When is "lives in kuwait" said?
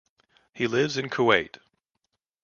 0.65-1.59